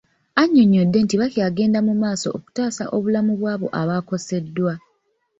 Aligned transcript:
Annyonnyodde 0.41 0.97
nti 1.01 1.15
bakyagenda 1.21 1.79
mu 1.87 1.93
maaso 2.01 2.27
n'okutaasa 2.29 2.83
obulamu 2.95 3.33
bw'abo 3.39 3.67
abakoseddwa. 3.81 4.73